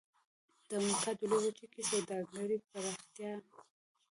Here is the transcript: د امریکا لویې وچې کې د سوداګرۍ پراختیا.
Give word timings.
د 0.67 0.69
امریکا 0.79 1.11
لویې 1.29 1.49
وچې 1.51 1.65
کې 1.73 1.81
د 1.85 1.87
سوداګرۍ 1.89 2.59
پراختیا. 2.69 3.33